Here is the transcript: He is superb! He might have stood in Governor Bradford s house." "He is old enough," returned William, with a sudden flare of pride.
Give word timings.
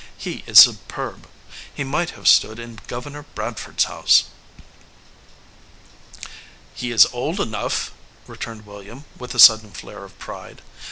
He 0.17 0.43
is 0.47 0.57
superb! 0.57 1.27
He 1.71 1.83
might 1.83 2.09
have 2.17 2.27
stood 2.27 2.57
in 2.57 2.79
Governor 2.87 3.21
Bradford 3.35 3.75
s 3.77 3.83
house." 3.83 4.23
"He 6.73 6.89
is 6.89 7.05
old 7.13 7.39
enough," 7.39 7.91
returned 8.25 8.65
William, 8.65 9.05
with 9.19 9.35
a 9.35 9.39
sudden 9.39 9.69
flare 9.69 10.03
of 10.03 10.17
pride. 10.17 10.63